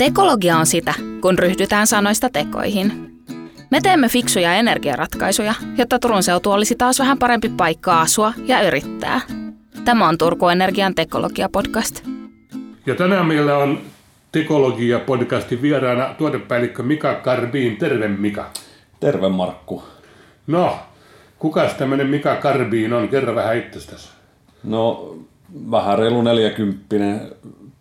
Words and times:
Tekologia 0.00 0.56
on 0.56 0.66
sitä, 0.66 0.94
kun 1.22 1.38
ryhdytään 1.38 1.86
sanoista 1.86 2.30
tekoihin. 2.30 2.92
Me 3.70 3.80
teemme 3.80 4.08
fiksuja 4.08 4.54
energiaratkaisuja, 4.54 5.54
jotta 5.78 5.98
Turun 5.98 6.22
seutu 6.22 6.50
olisi 6.50 6.74
taas 6.76 6.98
vähän 6.98 7.18
parempi 7.18 7.48
paikka 7.48 8.00
asua 8.00 8.32
ja 8.44 8.62
yrittää. 8.62 9.20
Tämä 9.84 10.08
on 10.08 10.18
Turku 10.18 10.48
Energian 10.48 10.94
tekologia-podcast. 10.94 12.08
Ja 12.86 12.94
tänään 12.94 13.26
meillä 13.26 13.58
on 13.58 13.80
Tekologia-podcastin 14.32 15.62
vieraana 15.62 16.14
tuotepäällikkö 16.18 16.82
Mika 16.82 17.14
Karbiin. 17.14 17.76
Terve 17.76 18.08
Mika. 18.08 18.50
Terve 19.00 19.28
Markku. 19.28 19.82
No, 20.46 20.78
kukas 21.38 21.74
tämmöinen 21.74 22.06
Mika 22.06 22.36
Karbiin 22.36 22.92
on? 22.92 23.08
Kerro 23.08 23.34
vähän 23.34 23.56
itsestäsi. 23.56 24.08
No, 24.64 25.14
vähän 25.70 25.98
reilu 25.98 26.22
40 26.22 26.96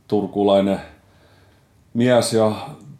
turkulainen 0.07 0.79
mies 1.99 2.33
ja 2.33 2.51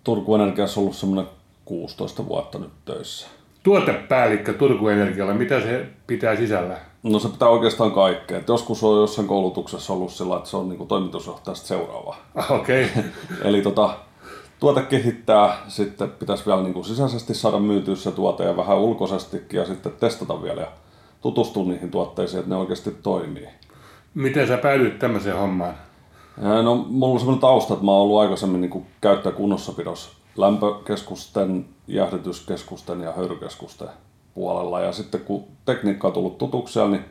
Turku 0.04 0.36
Energiassa 0.36 0.80
ollut 0.80 0.96
semmoinen 0.96 1.28
16 1.66 2.28
vuotta 2.28 2.60
nyt 2.60 2.72
töissä. 2.86 3.28
Tuotepäällikkö 3.64 4.54
Turku 4.54 4.88
Energialla, 4.88 5.34
mitä 5.34 5.62
se 5.62 5.86
pitää 6.08 6.36
sisällä? 6.36 6.78
No 7.04 7.20
se 7.20 7.30
pitää 7.30 7.48
oikeastaan 7.48 7.92
kaikkea. 7.92 8.38
Et 8.38 8.48
joskus 8.48 8.84
on 8.84 9.02
jossain 9.02 9.28
koulutuksessa 9.28 9.94
ollut 9.94 10.12
sillä, 10.12 10.38
että 10.38 10.50
se 10.50 10.58
on 10.58 10.70
niin 10.70 10.88
toimitusjohtajasta 10.88 11.68
seuraava. 11.68 12.16
Ah, 12.36 12.52
Okei. 12.52 12.86
Okay. 12.86 13.04
Eli 13.50 13.62
tota, 13.62 13.96
tuote 14.60 14.82
kehittää, 14.82 15.58
sitten 15.68 16.12
pitäisi 16.12 16.46
vielä 16.46 16.62
niin 16.62 16.74
kuin 16.74 16.86
sisäisesti 16.86 17.34
saada 17.34 17.60
myytyä 17.60 17.96
se 17.96 18.12
tuote 18.12 18.44
ja 18.44 18.58
vähän 18.58 18.78
ulkoisestikin 18.78 19.60
ja 19.60 19.66
sitten 19.66 19.92
testata 20.00 20.44
vielä 20.44 20.62
ja 20.62 20.72
tutustua 21.22 21.64
niihin 21.64 21.92
tuotteisiin, 21.92 22.40
että 22.40 22.50
ne 22.50 22.56
oikeasti 22.56 22.92
toimii. 22.92 23.48
Miten 24.14 24.48
sä 24.48 24.58
päädyit 24.58 25.00
tämmöiseen 25.00 25.38
hommaan? 25.38 25.74
No, 26.38 26.76
mulla 26.76 27.14
on 27.14 27.20
semmoinen 27.20 27.42
tausta, 27.42 27.74
että 27.74 27.86
mä 27.86 27.92
oon 27.92 28.02
ollut 28.02 28.20
aikaisemmin 28.20 28.62
niin 28.62 28.86
käyttäjäkunnossapidossa 29.02 30.10
lämpökeskusten, 30.38 31.66
jäähdytyskeskusten 31.88 33.02
ja 33.02 33.12
höyrykeskusten 33.12 33.88
puolella. 34.34 34.82
Ja 34.82 34.92
sitten 34.92 35.22
kun 35.22 35.44
tekniikka 35.66 36.08
on 36.08 36.14
tullut 36.14 36.38
tutuksi 36.38 36.74
siellä, 36.74 36.92
niin 36.92 37.06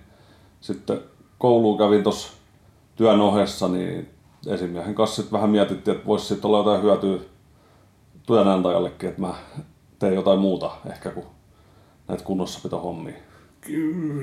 sitten 0.60 1.00
kouluun 1.38 1.78
kävin 1.78 2.02
tuossa 2.02 2.32
työn 2.96 3.20
ohessa, 3.20 3.68
niin 3.68 4.08
esimiehen 4.46 4.94
kanssa 4.94 5.16
sitten 5.16 5.32
vähän 5.32 5.50
mietittiin, 5.50 5.96
että 5.96 6.06
voisi 6.06 6.26
sitten 6.26 6.48
olla 6.48 6.58
jotain 6.58 6.82
hyötyä 6.82 7.18
työnantajallekin, 8.26 9.08
että 9.08 9.20
mä 9.20 9.34
teen 9.98 10.14
jotain 10.14 10.38
muuta 10.38 10.70
ehkä 10.90 11.10
kuin 11.10 11.26
näitä 12.08 12.24
kunnossapitohommia. 12.24 13.14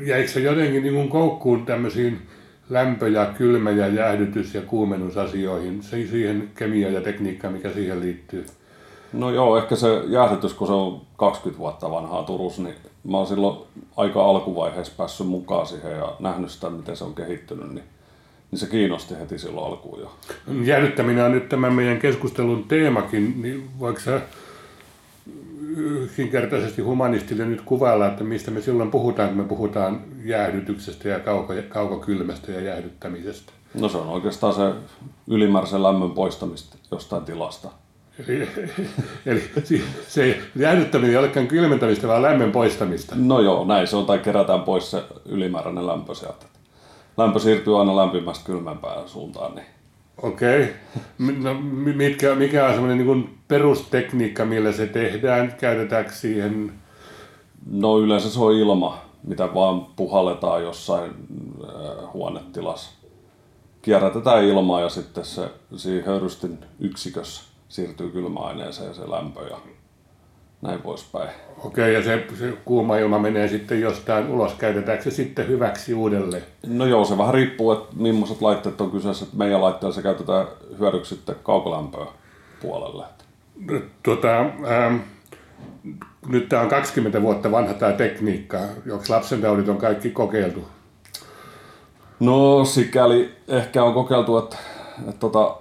Jäikö 0.05 0.27
se 0.27 0.39
jotenkin 0.39 0.83
niin 0.83 1.09
koukkuun 1.09 1.65
tämmöisiin 1.65 2.27
lämpö- 2.69 3.07
ja 3.07 3.25
kylmä- 3.25 3.71
ja 3.71 3.87
jäähdytys- 3.87 4.53
ja 4.55 4.61
kuumennusasioihin, 4.61 5.83
siihen 5.83 6.49
kemia 6.55 6.89
ja 6.89 7.01
tekniikka, 7.01 7.49
mikä 7.49 7.71
siihen 7.71 7.99
liittyy? 7.99 8.45
No 9.13 9.29
joo, 9.29 9.57
ehkä 9.57 9.75
se 9.75 10.03
jäähdytys, 10.07 10.53
kun 10.53 10.67
se 10.67 10.73
on 10.73 11.01
20 11.17 11.59
vuotta 11.59 11.91
vanhaa 11.91 12.23
Turussa, 12.23 12.61
niin 12.61 12.75
mä 13.03 13.17
oon 13.17 13.27
silloin 13.27 13.57
aika 13.97 14.25
alkuvaiheessa 14.25 14.93
päässyt 14.97 15.27
mukaan 15.27 15.67
siihen 15.67 15.91
ja 15.91 16.15
nähnyt 16.19 16.51
sitä, 16.51 16.69
miten 16.69 16.97
se 16.97 17.03
on 17.03 17.15
kehittynyt, 17.15 17.73
niin, 17.73 17.85
niin 18.51 18.59
se 18.59 18.67
kiinnosti 18.67 19.15
heti 19.19 19.39
silloin 19.39 19.67
alkuun 19.67 19.99
jo. 19.99 20.11
Jäädyttäminen 20.63 21.25
on 21.25 21.31
nyt 21.31 21.49
tämän 21.49 21.73
meidän 21.73 21.99
keskustelun 21.99 22.63
teemakin, 22.63 23.41
niin 23.41 23.69
voiko 23.79 23.99
sä 23.99 24.21
yksinkertaisesti 25.77 26.81
humanistille 26.81 27.45
nyt 27.45 27.61
kuvailla, 27.61 28.07
että 28.07 28.23
mistä 28.23 28.51
me 28.51 28.61
silloin 28.61 28.91
puhutaan, 28.91 29.29
kun 29.29 29.37
me 29.37 29.43
puhutaan 29.43 30.01
jäähdytyksestä 30.23 31.09
ja 31.09 31.19
kauko, 31.19 31.53
kaukokylmästä 31.69 32.51
ja 32.51 32.61
jäähdyttämisestä? 32.61 33.53
No 33.73 33.89
se 33.89 33.97
on 33.97 34.07
oikeastaan 34.07 34.53
se 34.53 34.61
ylimääräisen 35.27 35.83
lämmön 35.83 36.11
poistamista 36.11 36.77
jostain 36.91 37.25
tilasta. 37.25 37.69
Eli, 38.27 38.49
eli 39.25 39.43
se 40.07 40.39
jäähdyttäminen 40.55 41.11
ei 41.11 41.17
olekaan 41.17 41.47
kylmentämistä, 41.47 42.07
vaan 42.07 42.21
lämmön 42.21 42.51
poistamista. 42.51 43.15
No 43.17 43.39
joo, 43.39 43.65
näin 43.65 43.87
se 43.87 43.95
on, 43.95 44.05
tai 44.05 44.19
kerätään 44.19 44.61
pois 44.61 44.91
se 44.91 45.03
ylimääräinen 45.25 45.87
lämpö 45.87 46.15
sieltä. 46.15 46.45
Lämpö 47.17 47.39
siirtyy 47.39 47.79
aina 47.79 47.95
lämpimästä 47.95 48.45
kylmempään 48.45 49.09
suuntaan, 49.09 49.55
niin 49.55 49.65
Okei. 50.21 50.73
No, 51.19 51.53
mi- 51.53 51.93
mitkä, 51.93 52.35
mikä 52.35 52.65
on 52.65 52.71
semmoinen 52.73 53.07
niin 53.07 53.39
perustekniikka, 53.47 54.45
millä 54.45 54.71
se 54.71 54.87
tehdään? 54.87 55.53
Käytetäänkö 55.59 56.11
siihen 56.11 56.73
No 57.65 57.99
yleensä 57.99 58.29
se 58.29 58.39
on 58.39 58.53
ilma, 58.53 59.01
mitä 59.23 59.53
vaan 59.53 59.85
puhalletaan 59.85 60.63
jossain 60.63 61.11
äh, 61.63 62.13
huonetilassa. 62.13 62.91
Kierrätetään 63.81 64.43
ilmaa 64.43 64.81
ja 64.81 64.89
sitten 64.89 65.25
se 65.25 65.49
siinä 65.75 66.05
höyrystin 66.05 66.59
yksikössä 66.79 67.43
siirtyy 67.69 68.09
kylmäaineeseen 68.09 68.95
se 68.95 69.09
lämpö 69.09 69.47
ja 69.47 69.57
näin 70.65 70.81
poispäin. 70.81 71.29
Okei, 71.63 71.93
ja 71.93 72.03
se, 72.03 72.25
se 72.39 72.53
kuuma 72.65 72.97
ilma 72.97 73.19
menee 73.19 73.47
sitten 73.47 73.81
jostain 73.81 74.27
ulos. 74.27 74.53
Käytetäänkö 74.53 75.03
se 75.03 75.11
sitten 75.11 75.47
hyväksi 75.47 75.93
uudelleen? 75.93 76.43
No 76.67 76.85
joo, 76.85 77.05
se 77.05 77.17
vähän 77.17 77.33
riippuu, 77.33 77.71
että 77.71 77.95
millaiset 77.95 78.41
laitteet 78.41 78.81
on 78.81 78.91
kyseessä. 78.91 79.25
Että 79.25 79.37
meidän 79.37 79.61
laitteella 79.61 79.95
se 79.95 80.01
käytetään 80.01 80.47
hyödyksi 80.79 81.15
sitten 81.15 81.35
kaukolämpöä 81.43 82.05
puolelle. 82.61 83.05
Tota, 84.03 84.39
ähm, 84.39 84.95
nyt 86.27 86.49
tämä 86.49 86.61
on 86.61 86.69
20 86.69 87.21
vuotta 87.21 87.51
vanha 87.51 87.73
tämä 87.73 87.91
tekniikka. 87.91 88.57
Onko 88.91 89.05
lapsentaudit 89.09 89.69
on 89.69 89.77
kaikki 89.77 90.09
kokeiltu? 90.09 90.67
No 92.19 92.65
sikäli 92.65 93.31
ehkä 93.47 93.83
on 93.83 93.93
kokeiltu, 93.93 94.37
että, 94.37 94.57
että 94.99 95.19
tota, 95.19 95.57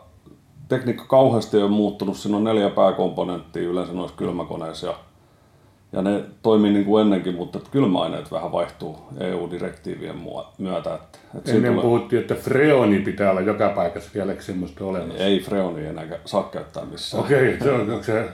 tekniikka 0.69 1.05
kauheasti 1.05 1.57
on 1.57 1.71
muuttunut. 1.73 2.17
Siinä 2.17 2.37
on 2.37 2.45
neljä 2.45 2.71
pääkomponenttia 2.71 3.63
yleensä 3.69 3.93
noissa 3.93 4.17
kylmäkoneissa 4.17 4.87
ja, 4.87 4.95
ja 5.93 6.03
ne 6.03 6.25
toimii 6.43 6.73
niin 6.73 6.85
kuin 6.85 7.03
ennenkin, 7.03 7.35
mutta 7.35 7.59
että 7.59 7.71
kylmäaineet 7.71 8.33
vähän 8.33 8.53
vaihtuu 8.53 8.99
EU-direktiivien 9.21 10.23
myötä. 10.59 10.95
Että, 10.95 11.19
että 11.39 11.53
Ennen 11.53 11.73
tulee- 11.73 11.83
puhuttiin, 11.83 12.21
että 12.23 12.35
freoni 12.35 13.01
pitää 13.01 13.31
olla 13.31 13.41
joka 13.41 13.69
paikassa 13.69 14.11
vieläkö 14.15 14.43
semmoista 14.43 14.85
olemassa. 14.85 15.25
Ei 15.25 15.41
freonia 15.41 15.91
enää 15.91 16.07
saa 16.25 16.43
käyttää 16.43 16.85
missään. 16.85 17.25
Okei, 17.25 17.59
se 17.63 17.73
on, 17.73 17.91
onko 17.91 18.05
se, 18.05 18.29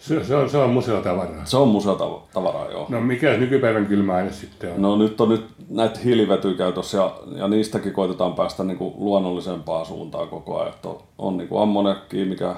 se, 0.00 0.24
se, 0.24 0.36
on, 0.36 0.50
se 0.50 0.58
on 0.58 0.70
museotavaraa. 0.70 1.44
Se 1.44 1.56
on 1.56 1.68
museotavaraa, 1.68 2.70
joo. 2.70 2.86
No 2.88 3.00
mikä 3.00 3.36
nykypäivän 3.36 3.86
kylmäaine 3.86 4.32
sitten 4.32 4.72
on? 4.72 4.82
No 4.82 4.96
nyt 4.96 5.20
on 5.20 5.28
nyt 5.28 5.46
näitä 5.68 6.00
hiilivetyä 6.04 6.54
käytössä 6.54 6.98
ja, 6.98 7.14
ja 7.36 7.48
niistäkin 7.48 7.92
koitetaan 7.92 8.34
päästä 8.34 8.64
niin 8.64 8.78
kuin 8.78 8.94
luonnollisempaan 8.96 9.86
suuntaan 9.86 10.28
koko 10.28 10.58
ajan. 10.58 10.74
Että 10.74 10.88
on, 10.88 10.98
on 11.18 11.36
niin 11.36 11.48
kuin 11.48 11.62
ammoniakkia, 11.62 12.26
mikä 12.26 12.54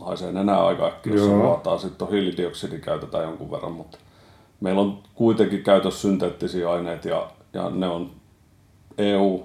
haisee 0.00 0.32
nenää 0.32 0.66
aika 0.66 0.86
äkkiä, 0.86 1.14
jos 1.14 1.24
se 1.24 1.36
vuotaa. 1.36 1.78
Sitten 1.78 2.06
on 2.06 2.12
hiilidioksidi 2.12 2.78
käytetään 2.78 3.24
jonkun 3.24 3.50
verran, 3.50 3.72
mutta 3.72 3.98
meillä 4.60 4.80
on 4.80 4.98
kuitenkin 5.14 5.62
käytössä 5.62 6.00
synteettisiä 6.00 6.70
aineita 6.70 7.08
ja, 7.08 7.30
ja 7.52 7.70
ne 7.70 7.88
on 7.88 8.10
EU 8.98 9.40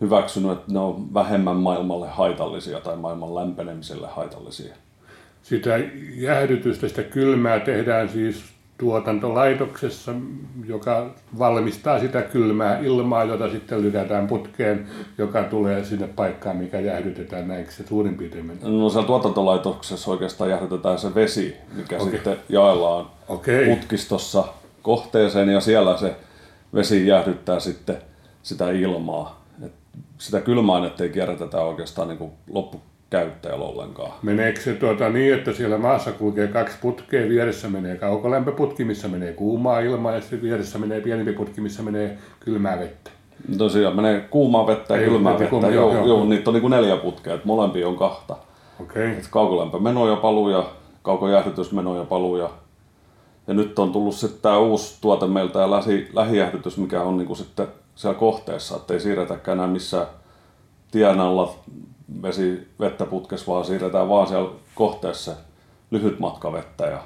hyväksynyt, 0.00 0.52
että 0.52 0.72
ne 0.72 0.78
on 0.78 1.14
vähemmän 1.14 1.56
maailmalle 1.56 2.08
haitallisia 2.08 2.80
tai 2.80 2.96
maailman 2.96 3.34
lämpenemiselle 3.34 4.06
haitallisia. 4.06 4.74
Sitä 5.42 5.80
jäähdytystä, 6.14 6.88
sitä 6.88 7.02
kylmää 7.02 7.60
tehdään 7.60 8.08
siis 8.08 8.44
tuotantolaitoksessa, 8.78 10.14
joka 10.66 11.14
valmistaa 11.38 11.98
sitä 11.98 12.22
kylmää 12.22 12.78
ilmaa, 12.78 13.24
jota 13.24 13.50
sitten 13.50 13.82
lykätään 13.82 14.26
putkeen, 14.26 14.86
joka 15.18 15.42
tulee 15.42 15.84
sinne 15.84 16.06
paikkaan, 16.06 16.56
mikä 16.56 16.80
jäähdytetään. 16.80 17.48
Näinkö 17.48 17.72
se 17.72 17.86
suurin 17.86 18.14
piirtein 18.14 18.46
menee? 18.46 18.70
No 18.70 18.90
siellä 18.90 19.06
tuotantolaitoksessa 19.06 20.10
oikeastaan 20.10 20.50
jäähdytetään 20.50 20.98
se 20.98 21.14
vesi, 21.14 21.56
mikä 21.76 21.96
okay. 21.96 22.10
sitten 22.10 22.36
jaellaan 22.48 23.06
Okei. 23.28 23.76
putkistossa 23.76 24.44
kohteeseen 24.82 25.48
ja 25.48 25.60
siellä 25.60 25.96
se 25.96 26.16
vesi 26.74 27.06
jäähdyttää 27.06 27.60
sitten 27.60 27.96
sitä 28.42 28.70
ilmaa. 28.70 29.44
Et 29.66 29.72
sitä 30.18 30.40
kylmäainetta 30.40 31.02
ei 31.02 31.10
kierrätetä 31.10 31.60
oikeastaan 31.60 32.08
niin 32.08 32.18
kuin 32.18 32.32
loppukäyttäjällä 33.12 33.64
ollenkaan. 33.64 34.12
Meneekö 34.22 34.60
se 34.60 34.74
tuota 34.74 35.08
niin, 35.08 35.34
että 35.34 35.52
siellä 35.52 35.78
maassa 35.78 36.12
kulkee 36.12 36.46
kaksi 36.48 36.76
putkea, 36.80 37.28
vieressä 37.28 37.68
menee 37.68 37.96
kaukolämpöputki, 37.96 38.84
missä 38.84 39.08
menee 39.08 39.32
kuumaa 39.32 39.80
ilmaa, 39.80 40.12
ja 40.12 40.20
sitten 40.20 40.42
vieressä 40.42 40.78
menee 40.78 41.00
pienempi 41.00 41.32
putki, 41.32 41.60
missä 41.60 41.82
menee 41.82 42.18
kylmää 42.40 42.78
vettä? 42.78 43.10
Tosiaan 43.58 43.96
menee 43.96 44.20
kuumaa 44.20 44.66
vettä 44.66 44.94
ja 44.94 45.00
Ei, 45.00 45.08
kylmää 45.08 45.32
vettä, 45.32 45.40
vettä. 45.42 45.50
kuuma, 45.50 45.68
joo, 45.68 45.94
joo, 45.94 46.06
joo, 46.06 46.24
niitä 46.24 46.50
on 46.50 46.54
niin 46.54 46.60
kuin 46.60 46.70
neljä 46.70 46.96
putkea, 46.96 47.34
että 47.34 47.46
molempia 47.46 47.88
on 47.88 47.96
kahta. 47.96 48.36
Okei. 48.80 49.10
Et 49.10 49.28
kaukolämpömeno 49.30 50.08
ja 50.08 50.16
paluu 50.16 50.48
ja 50.48 50.64
kaukojäähdytysmeno 51.02 51.96
ja 51.96 52.04
paluu 52.04 52.36
ja, 52.36 52.50
ja 53.46 53.54
nyt 53.54 53.78
on 53.78 53.92
tullut 53.92 54.14
sitten 54.14 54.42
tämä 54.42 54.58
uusi 54.58 54.98
tuote 55.00 55.26
meiltä 55.26 55.58
ja 55.58 55.70
lähi, 55.70 56.08
lähijäähdytys, 56.12 56.78
mikä 56.78 57.02
on 57.02 57.16
niinku 57.16 57.34
sitten 57.34 57.66
siellä 57.94 58.18
kohteessa, 58.18 58.76
ettei 58.76 59.00
siirretäkään 59.00 59.58
enää 59.58 59.66
missään 59.66 60.06
tien 60.90 61.20
alla 61.20 61.54
vesi 62.22 62.68
vettä 62.80 63.06
putkessa, 63.06 63.52
vaan 63.52 63.64
siirretään 63.64 64.08
vaan 64.08 64.26
siellä 64.26 64.50
kohteessa 64.74 65.32
lyhyt 65.90 66.18
matka 66.18 66.52
vettä 66.52 66.86
ja 66.86 67.02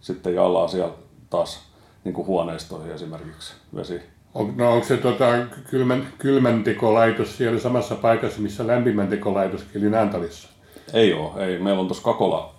sitten 0.00 0.34
jaellaan 0.34 0.68
siellä 0.68 0.92
taas 1.30 1.62
niin 2.04 2.14
kuin 2.14 2.26
huoneistoihin 2.26 2.92
esimerkiksi 2.92 3.54
vesi. 3.74 4.00
On, 4.34 4.54
no 4.56 4.72
onko 4.72 4.86
se 4.86 4.96
tota, 4.96 5.24
kylmän, 5.70 6.06
kylmäntekolaitos 6.18 7.36
siellä 7.36 7.60
samassa 7.60 7.94
paikassa, 7.94 8.40
missä 8.40 8.66
lämpimäntekolaitoskin 8.66 9.82
eli 9.82 9.90
Naantalissa? 9.90 10.48
Ei 10.92 11.14
ole, 11.14 11.46
ei. 11.46 11.58
Meillä 11.58 11.80
on 11.80 11.86
tuossa 11.86 12.04
Kakola 12.04 12.54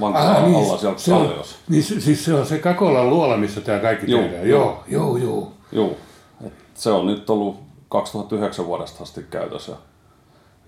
vankilan 0.00 0.44
niin, 0.44 0.64
alla 0.64 0.78
siellä 0.78 0.98
se 0.98 1.14
on, 1.14 1.34
niin, 1.68 1.82
siis 1.82 2.24
se 2.24 2.34
on 2.34 2.46
se 2.46 2.58
Kakolan 2.58 3.10
luola, 3.10 3.36
missä 3.36 3.60
tämä 3.60 3.78
kaikki 3.78 4.10
joo, 4.10 4.22
tehdään. 4.22 4.48
Joo, 4.48 4.84
joo, 4.88 5.16
joo. 5.16 5.52
joo. 5.72 5.96
Et 6.46 6.52
se 6.74 6.90
on 6.90 7.06
nyt 7.06 7.30
ollut 7.30 7.60
2009 7.88 8.66
vuodesta 8.66 9.02
asti 9.02 9.22
käytössä. 9.30 9.76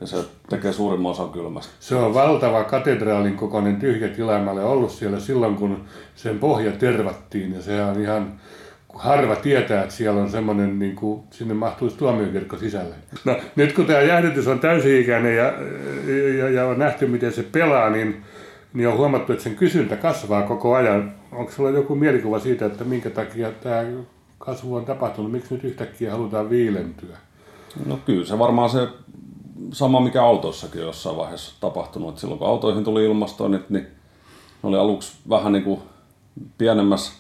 Ja 0.01 0.07
se 0.07 0.17
tekee 0.49 0.73
suurimman 0.73 1.13
osan 1.13 1.31
kylmästä. 1.31 1.73
Se 1.81 1.95
on 1.95 2.15
valtava 2.15 2.65
katedraalin 2.65 3.37
kokoinen 3.37 3.77
tyhjä 3.77 4.09
tila. 4.09 4.39
Mä 4.39 4.51
olen 4.51 4.65
ollut 4.65 4.91
siellä 4.91 5.21
silloin, 5.21 5.57
kun 5.57 5.85
sen 6.15 6.39
pohja 6.39 6.73
tervattiin. 6.73 7.55
Ja 7.55 7.63
se 7.63 7.83
on 7.83 8.01
ihan 8.01 8.33
harva 8.95 9.37
tietää, 9.37 9.83
että 9.83 9.95
siellä 9.95 10.23
on 10.23 10.31
semmoinen, 10.31 10.79
niin 10.79 10.97
kuin, 10.97 11.23
sinne 11.31 11.55
mahtuisi 11.55 11.97
tuomiokirkko 11.97 12.57
sisälle. 12.57 12.95
No, 13.25 13.37
nyt 13.57 13.73
kun 13.73 13.87
tämä 13.87 14.01
jäähdytys 14.01 14.47
on 14.47 14.61
täysi-ikäinen 14.61 15.37
ja, 15.37 15.53
ja, 16.39 16.51
ja 16.51 16.67
on 16.67 16.79
nähty, 16.79 17.07
miten 17.07 17.33
se 17.33 17.43
pelaa, 17.43 17.91
niin, 17.91 18.23
niin 18.73 18.89
on 18.89 18.97
huomattu, 18.97 19.33
että 19.33 19.45
sen 19.45 19.57
kysyntä 19.57 19.97
kasvaa 19.97 20.43
koko 20.43 20.75
ajan. 20.75 21.15
Onko 21.33 21.53
sulla 21.53 21.71
joku 21.71 21.95
mielikuva 21.95 22.39
siitä, 22.39 22.67
että 22.67 22.85
minkä 22.85 23.11
takia 23.11 23.51
tämä 23.51 23.85
kasvu 24.39 24.75
on 24.75 24.85
tapahtunut? 24.85 25.33
Miksi 25.33 25.55
nyt 25.55 25.65
yhtäkkiä 25.65 26.11
halutaan 26.11 26.51
viilentyä? 26.51 27.17
No 27.87 27.99
kyllä 28.07 28.27
se 28.27 28.39
varmaan 28.39 28.71
se 28.71 28.89
sama, 29.73 30.01
mikä 30.01 30.25
autoissakin 30.25 30.83
jossain 30.83 31.17
vaiheessa 31.17 31.55
tapahtunut. 31.61 32.09
Että 32.09 32.21
silloin 32.21 32.39
kun 32.39 32.49
autoihin 32.49 32.85
tuli 32.85 33.05
ilmastoinnit, 33.05 33.71
niin 33.71 33.87
ne 34.63 34.69
oli 34.69 34.79
aluksi 34.79 35.13
vähän 35.29 35.53
niin 35.53 35.65
kuin 35.65 35.81
pienemmässä 36.59 37.13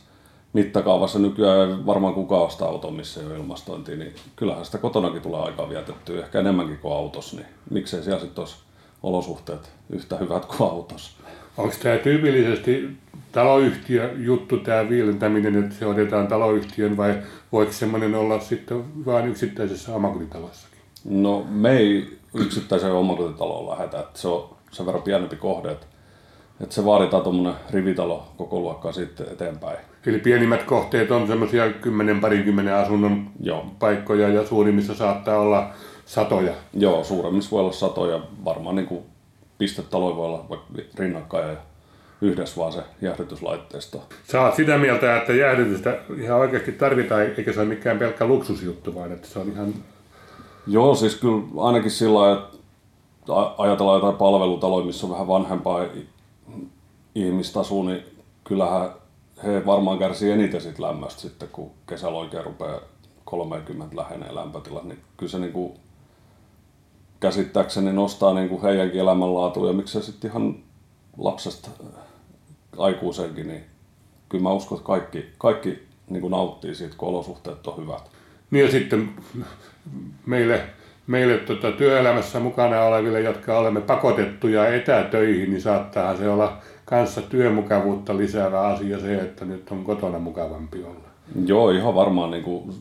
mittakaavassa. 0.52 1.18
Nykyään 1.18 1.70
ei 1.70 1.86
varmaan 1.86 2.14
kukaan 2.14 2.42
ostaa 2.42 2.68
auto, 2.68 2.90
missä 2.90 3.20
ei 3.20 3.26
ole 3.26 3.36
ilmastointia, 3.36 3.96
niin 3.96 4.14
kyllähän 4.36 4.64
sitä 4.64 4.78
kotonakin 4.78 5.22
tulee 5.22 5.40
aikaa 5.40 5.68
vietettyä, 5.68 6.20
ehkä 6.20 6.40
enemmänkin 6.40 6.78
kuin 6.78 6.94
autossa. 6.94 7.36
Niin 7.36 7.46
miksei 7.70 8.02
siellä 8.02 8.20
sitten 8.20 8.42
olisi 8.42 8.56
olosuhteet 9.02 9.70
yhtä 9.90 10.16
hyvät 10.16 10.44
kuin 10.44 10.70
autossa. 10.70 11.10
Onko 11.56 11.74
tämä 11.82 11.96
tyypillisesti 11.96 12.88
taloyhtiö 13.32 14.14
juttu 14.16 14.56
tämä 14.56 14.88
viilentäminen, 14.88 15.64
että 15.64 15.74
se 15.74 15.86
otetaan 15.86 16.26
taloyhtiön 16.26 16.96
vai 16.96 17.22
voiko 17.52 17.72
semmoinen 17.72 18.14
olla 18.14 18.40
sitten 18.40 19.04
vain 19.06 19.26
yksittäisessä 19.26 19.94
omakotitalossakin? 19.94 20.78
No 21.04 21.46
me 21.50 21.70
ei 21.76 22.18
yksittäiseen 22.34 22.92
omakotitaloon 22.92 23.70
lähetä, 23.70 24.00
että 24.00 24.18
se 24.18 24.28
on 24.28 24.56
sen 24.70 24.86
verran 24.86 25.02
pienempi 25.02 25.36
kohde, 25.36 25.70
että, 25.70 25.86
että 26.60 26.74
se 26.74 26.84
vaaditaan 26.84 27.22
tuommoinen 27.22 27.60
rivitalo 27.70 28.28
koko 28.36 28.60
luokkaa 28.60 28.92
sitten 28.92 29.26
eteenpäin. 29.32 29.78
Eli 30.06 30.18
pienimmät 30.18 30.62
kohteet 30.62 31.10
on 31.10 31.26
semmoisia 31.26 31.70
kymmenen 31.70 32.20
parinkymmenen 32.20 32.74
asunnon 32.74 33.30
Joo. 33.40 33.66
paikkoja 33.78 34.28
ja 34.28 34.46
suurimmissa 34.46 34.94
saattaa 34.94 35.38
olla 35.38 35.70
satoja. 36.06 36.52
Joo, 36.74 37.04
suuremmissa 37.04 37.50
voi 37.50 37.60
olla 37.60 37.72
satoja. 37.72 38.20
Varmaan 38.44 38.76
niin 38.76 38.86
kuin 38.86 39.04
pistetaloja 39.58 40.16
voi 40.16 40.26
olla 40.26 40.46
vaikka 40.48 40.66
rinnakkain 40.98 41.48
ja 41.48 41.56
yhdessä 42.20 42.56
vaan 42.56 42.72
se 42.72 42.82
jäähdytyslaitteisto. 43.02 44.02
Sä 44.30 44.42
oot 44.42 44.54
sitä 44.54 44.78
mieltä, 44.78 45.16
että 45.16 45.32
jäähdytystä 45.32 45.98
ihan 46.20 46.40
oikeasti 46.40 46.72
tarvitaan, 46.72 47.22
eikä 47.22 47.52
se 47.52 47.60
ole 47.60 47.68
mikään 47.68 47.98
pelkkä 47.98 48.26
luksusjuttu, 48.26 48.94
vaan 48.94 49.12
että 49.12 49.28
se 49.28 49.38
on 49.38 49.48
ihan... 49.52 49.74
Joo, 50.66 50.94
siis 50.94 51.14
kyllä 51.16 51.42
ainakin 51.56 51.90
sillä 51.90 52.20
lailla, 52.20 52.50
että 53.20 53.62
ajatellaan 53.62 53.96
jotain 53.96 54.16
palvelutaloja, 54.16 54.86
missä 54.86 55.06
on 55.06 55.12
vähän 55.12 55.28
vanhempaa 55.28 55.80
ihmistä 57.14 57.60
asuu, 57.60 57.82
niin 57.82 58.04
kyllähän 58.44 58.90
he 59.44 59.66
varmaan 59.66 59.98
kärsii 59.98 60.30
eniten 60.30 60.60
siitä 60.60 60.82
lämmöstä 60.82 61.20
sitten, 61.20 61.48
kun 61.48 61.70
kesällä 61.86 62.18
oikein 62.18 62.44
rupeaa 62.44 62.80
30 63.24 63.96
lähenee 63.96 64.34
lämpötila, 64.34 64.80
niin 64.84 64.98
kyllä 65.16 65.30
se 65.30 65.38
niin 65.38 65.52
kuin 65.52 65.72
käsittääkseni 67.20 67.92
nostaa 67.92 68.34
niin 68.34 68.48
kuin 68.48 68.62
heidänkin 68.62 69.00
elämänlaatua 69.00 69.66
ja 69.66 69.72
miksei 69.72 70.02
sitten 70.02 70.30
ihan 70.30 70.56
lapsesta 71.18 71.70
aikuisenkin, 72.78 73.48
niin 73.48 73.64
kyllä 74.28 74.42
mä 74.42 74.52
uskon, 74.52 74.78
että 74.78 74.86
kaikki, 74.86 75.24
kaikki 75.38 75.88
niin 76.10 76.20
kuin 76.20 76.30
nauttii 76.30 76.74
siitä, 76.74 76.94
kun 76.96 77.08
olosuhteet 77.08 77.66
on 77.66 77.76
hyvät. 77.76 78.10
Niin 78.50 78.64
ja 78.64 78.70
sitten 78.70 79.10
meille, 80.26 80.60
meille 81.06 81.38
tota, 81.38 81.72
työelämässä 81.72 82.40
mukana 82.40 82.82
oleville, 82.82 83.20
jotka 83.20 83.58
olemme 83.58 83.80
pakotettuja 83.80 84.68
etätöihin, 84.68 85.50
niin 85.50 85.62
saattaa 85.62 86.16
se 86.16 86.28
olla 86.28 86.58
kanssa 86.84 87.22
työmukavuutta 87.22 88.16
lisäävä 88.16 88.60
asia 88.60 88.98
se, 88.98 89.14
että 89.14 89.44
nyt 89.44 89.70
on 89.70 89.84
kotona 89.84 90.18
mukavampi 90.18 90.82
olla. 90.82 91.08
Joo, 91.46 91.70
ihan 91.70 91.94
varmaan 91.94 92.30
niin 92.30 92.44
kuin 92.44 92.74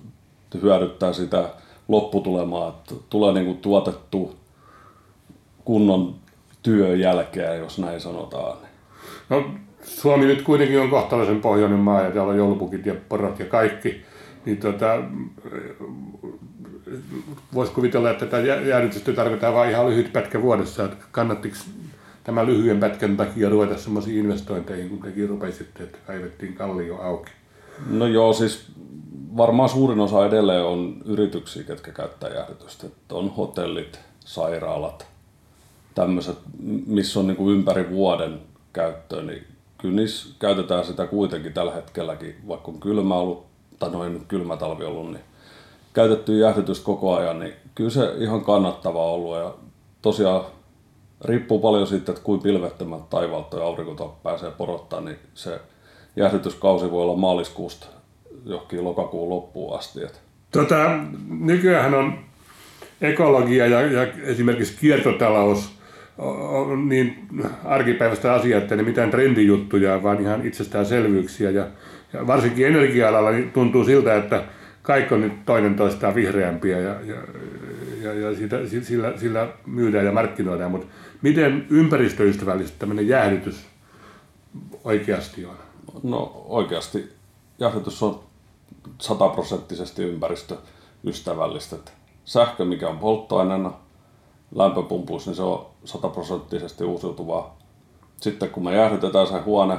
hyödyttää 0.61 1.13
sitä 1.13 1.49
lopputulemaa, 1.87 2.69
että 2.69 2.95
tulee 3.09 3.33
niin 3.33 3.45
kuin 3.45 3.57
tuotettu 3.57 4.35
kunnon 5.65 6.15
työn 6.63 6.99
jälkeen, 6.99 7.59
jos 7.59 7.79
näin 7.79 8.01
sanotaan. 8.01 8.57
No, 9.29 9.45
Suomi 9.83 10.25
nyt 10.25 10.41
kuitenkin 10.41 10.79
on 10.79 10.89
kohtalaisen 10.89 11.41
pohjoinen 11.41 11.79
maa 11.79 12.01
ja 12.01 12.11
täällä 12.11 12.31
on 12.31 12.37
joulupukit 12.37 12.85
ja 12.85 12.95
porot 13.09 13.39
ja 13.39 13.45
kaikki. 13.45 14.05
Niin 14.45 14.57
tota, 14.57 15.03
voisi 17.53 17.71
kuvitella, 17.71 18.11
että 18.11 18.25
tätä 18.25 18.39
jäädytystä 18.41 19.13
tarvitaan 19.13 19.53
vain 19.53 19.69
ihan 19.69 19.89
lyhyt 19.89 20.13
pätkä 20.13 20.41
vuodessa. 20.41 20.85
Että 20.85 21.05
kannattiko 21.11 21.55
tämän 22.23 22.45
lyhyen 22.45 22.79
pätkän 22.79 23.17
takia 23.17 23.49
ruveta 23.49 23.77
semmoisiin 23.77 24.19
investointeihin, 24.19 24.89
kun 24.89 24.99
tekin 24.99 25.29
rupesitte, 25.29 25.83
että 25.83 25.97
kaivettiin 26.07 26.53
kallio 26.53 27.01
auki? 27.01 27.31
No 27.89 28.07
joo, 28.07 28.33
siis 28.33 28.71
varmaan 29.37 29.69
suurin 29.69 29.99
osa 29.99 30.25
edelleen 30.25 30.63
on 30.63 30.97
yrityksiä, 31.05 31.63
ketkä 31.63 31.91
käyttää 31.91 32.29
jäähdytystä. 32.29 32.87
Että 32.87 33.15
on 33.15 33.29
hotellit, 33.29 33.99
sairaalat, 34.19 35.07
tämmöiset, 35.95 36.37
missä 36.87 37.19
on 37.19 37.27
niin 37.27 37.37
kuin 37.37 37.55
ympäri 37.55 37.89
vuoden 37.89 38.39
käyttöön, 38.73 39.27
niin 39.27 39.43
kyllä 39.77 39.95
niissä 39.95 40.35
käytetään 40.39 40.85
sitä 40.85 41.07
kuitenkin 41.07 41.53
tällä 41.53 41.73
hetkelläkin, 41.73 42.35
vaikka 42.47 42.71
on 42.71 42.79
kylmä 42.79 43.15
ollut, 43.15 43.45
tai 43.83 43.91
noin 43.91 44.25
kylmä 44.27 44.57
talvi 44.57 44.83
ollut, 44.83 45.11
niin 45.11 45.23
käytetty 45.93 46.39
jäähdytystä 46.39 46.85
koko 46.85 47.15
ajan, 47.15 47.39
niin 47.39 47.53
kyllä 47.75 47.89
se 47.89 48.13
ihan 48.17 48.41
kannattavaa 48.41 49.05
ollut. 49.05 49.37
Ja 49.37 49.53
tosiaan 50.01 50.41
riippuu 51.25 51.59
paljon 51.59 51.87
siitä, 51.87 52.11
että 52.11 52.23
kuinka 52.23 52.43
pilvettömät 52.43 53.09
taivaalta 53.09 53.57
ja 53.57 53.63
aurinko 53.63 54.17
pääsee 54.23 54.51
porottaa, 54.51 55.01
niin 55.01 55.17
se 55.33 55.59
jäähdytyskausi 56.15 56.91
voi 56.91 57.03
olla 57.03 57.15
maaliskuusta 57.15 57.87
johonkin 58.45 58.83
lokakuun 58.83 59.29
loppuun 59.29 59.77
asti. 59.77 59.99
Tota, 60.51 60.89
nykyään 61.29 61.93
on 61.93 62.13
ekologia 63.01 63.67
ja, 63.67 63.81
ja 63.81 64.07
esimerkiksi 64.23 64.77
kiertotalous 64.79 65.69
on 66.17 66.89
niin 66.89 67.27
arkipäiväistä 67.65 68.33
asiaa, 68.33 68.61
että 68.61 68.75
ne 68.75 68.83
mitään 68.83 69.11
trendijuttuja, 69.11 70.03
vaan 70.03 70.21
ihan 70.21 70.47
itsestäänselvyyksiä. 70.47 71.49
Ja 71.49 71.67
varsinkin 72.27 72.67
energia-alalla 72.67 73.31
niin 73.31 73.51
tuntuu 73.51 73.85
siltä, 73.85 74.15
että 74.15 74.43
kaikki 74.81 75.13
on 75.13 75.21
nyt 75.21 75.45
toinen 75.45 75.75
toistaan 75.75 76.15
vihreämpiä 76.15 76.79
ja, 76.79 77.01
ja, 77.01 77.15
ja, 78.01 78.13
ja 78.13 78.35
siitä, 78.35 78.57
sillä, 78.83 79.13
sillä 79.17 79.47
myydään 79.65 80.05
ja 80.05 80.11
markkinoidaan. 80.11 80.71
Mutta 80.71 80.87
miten 81.21 81.67
ympäristöystävällistä 81.69 82.79
tämmöinen 82.79 83.07
jäähdytys 83.07 83.65
oikeasti 84.83 85.45
on? 85.45 85.57
No 86.03 86.45
oikeasti 86.45 87.13
jäähdytys 87.59 88.03
on 88.03 88.23
sataprosenttisesti 88.97 90.03
ympäristöystävällistä. 90.03 91.75
Sähkö, 92.25 92.65
mikä 92.65 92.89
on 92.89 92.99
polttoaineena, 92.99 93.73
lämpöpumpuissa, 94.55 95.29
niin 95.29 95.35
se 95.35 95.43
on 95.43 95.65
sataprosenttisesti 95.85 96.83
uusiutuvaa. 96.83 97.57
Sitten 98.21 98.49
kun 98.49 98.63
me 98.63 98.75
jäähdytetään 98.75 99.27
se 99.27 99.39
huone 99.39 99.77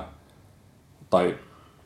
tai 1.11 1.39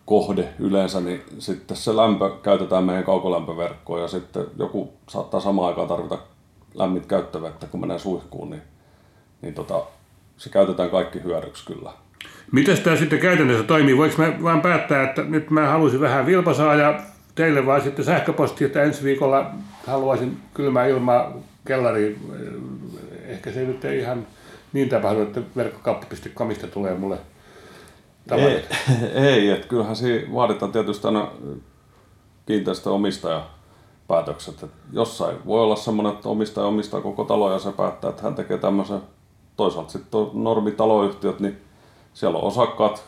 kohde 0.09 0.49
yleensä, 0.59 1.01
niin 1.01 1.23
sitten 1.39 1.77
se 1.77 1.97
lämpö 1.97 2.31
käytetään 2.43 2.85
meidän 2.85 3.05
kaukolämpöverkkoon 3.05 4.01
ja 4.01 4.09
sitten 4.09 4.45
joku 4.59 4.93
saattaa 5.09 5.41
samaan 5.41 5.69
aikaan 5.69 5.89
tarvita 5.89 6.19
lämmit 6.75 7.07
käyttövettä, 7.07 7.67
kun 7.67 7.81
menee 7.81 7.99
suihkuun, 7.99 8.51
niin, 8.51 8.63
niin 9.43 9.55
tota, 9.55 9.83
se 10.37 10.51
käytetään 10.51 10.91
kaikki 10.91 11.23
hyödyksi 11.23 11.67
kyllä. 11.67 11.93
Miten 12.53 12.79
tämä 12.79 12.97
sitten 12.97 13.19
käytännössä 13.19 13.65
toimii? 13.65 13.97
Voiko 13.97 14.23
mä 14.23 14.43
vaan 14.43 14.61
päättää, 14.61 15.03
että 15.03 15.23
nyt 15.23 15.51
mä 15.51 15.69
haluaisin 15.69 16.01
vähän 16.01 16.27
vilpasaa 16.27 16.75
ja 16.75 17.01
teille 17.35 17.67
vaan 17.67 17.83
sitten 17.83 18.05
sähköposti, 18.05 18.65
että 18.65 18.83
ensi 18.83 19.05
viikolla 19.05 19.51
haluaisin 19.87 20.37
kylmää 20.55 20.87
ilmaa 20.87 21.33
kellariin. 21.65 22.21
Ehkä 23.27 23.53
se 23.53 23.65
nyt 23.65 23.85
ei 23.85 23.99
ihan 23.99 24.27
niin 24.73 24.89
tapahdu, 24.89 25.23
että 25.23 25.41
verkkokauppa.comista 25.57 26.67
tulee 26.67 26.95
mulle. 26.95 27.19
Ei, 28.37 28.65
ei 29.29 29.51
että 29.51 29.69
kyllähän 29.69 29.97
siinä 29.97 30.35
vaaditaan 30.35 30.73
tietysti 30.73 31.07
aina 31.07 31.31
kiinteistöomistaja 32.47 33.47
päätökset. 34.09 34.63
Että 34.63 34.77
jossain 34.93 35.37
voi 35.47 35.61
olla 35.61 35.77
semmoinen, 35.77 36.13
että 36.13 36.29
omistaja 36.29 36.67
omistaa 36.67 37.01
koko 37.01 37.25
talo 37.25 37.53
ja 37.53 37.59
se 37.59 37.73
päättää, 37.73 38.11
että 38.11 38.23
hän 38.23 38.35
tekee 38.35 38.59
tämmöisen. 38.59 39.01
Toisaalta 39.57 39.93
sitten 39.93 40.31
normitaloyhtiöt, 40.33 41.41
niin 41.41 41.61
siellä 42.15 42.39
on 42.39 42.45
osakkaat 42.45 43.05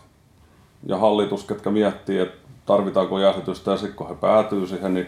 ja 0.87 0.99
hallitus, 0.99 1.45
ketkä 1.45 1.71
miettii, 1.71 2.19
että 2.19 2.49
tarvitaanko 2.67 3.19
jäähdytystä 3.19 3.71
ja 3.71 3.77
sitten 3.77 3.97
kun 3.97 4.09
he 4.09 4.15
päätyy 4.15 4.67
siihen, 4.67 4.95
niin 4.95 5.07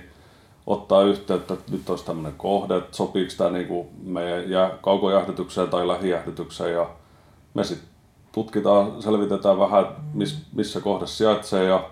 ottaa 0.67 1.03
yhteyttä, 1.03 1.55
että 1.55 1.73
nyt 1.73 1.91
olisi 1.91 2.07
tämmöinen 2.07 2.35
kohde, 2.37 2.77
että 2.77 2.97
sopiiko 2.97 3.33
tämä 3.37 3.51
niin 3.51 3.89
meidän 4.03 4.73
kaukojähdytykseen 4.83 5.69
tai 5.69 5.89
lähijähdytykseen 5.89 6.73
ja 6.73 6.91
me 7.55 7.65
sitten 7.65 7.92
tutkitaan, 8.33 9.03
selvitetään 9.03 9.59
vähän, 9.59 9.87
miss, 10.15 10.47
missä 10.55 10.81
kohdassa 10.81 11.17
sijaitsee 11.17 11.65
ja, 11.65 11.91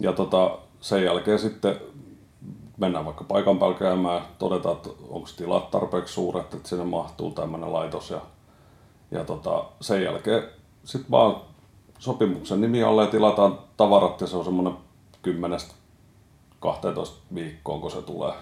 ja 0.00 0.12
tota, 0.12 0.58
sen 0.80 1.04
jälkeen 1.04 1.38
sitten 1.38 1.76
mennään 2.78 3.04
vaikka 3.04 3.24
paikan 3.24 3.58
päällä 3.58 3.78
käymään, 3.78 4.22
todetaan, 4.38 4.76
että 4.76 4.88
onko 5.08 5.28
tilat 5.36 5.70
tarpeeksi 5.70 6.14
suuret, 6.14 6.54
että 6.54 6.68
sinne 6.68 6.84
mahtuu 6.84 7.30
tämmöinen 7.30 7.72
laitos 7.72 8.10
ja, 8.10 8.20
ja 9.10 9.24
tota, 9.24 9.64
sen 9.80 10.02
jälkeen 10.02 10.42
sitten 10.84 11.10
vaan 11.10 11.36
sopimuksen 11.98 12.60
nimi 12.60 12.82
alle 12.82 13.02
ja 13.02 13.08
tilataan 13.08 13.58
tavarat 13.76 14.20
ja 14.20 14.26
se 14.26 14.36
on 14.36 14.44
semmoinen 14.44 14.74
10-12 16.64 16.68
viikkoa, 17.34 17.78
kun 17.78 17.90
se 17.90 18.02
tulee. 18.02 18.32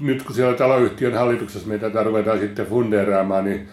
Nyt 0.00 0.22
kun 0.22 0.34
siellä 0.34 0.56
taloyhtiön 0.56 1.14
hallituksessa 1.14 1.68
meitä 1.68 2.02
ruvetaan 2.02 2.38
sitten 2.38 2.66
fundeeraamaan, 2.66 3.44
niin 3.44 3.68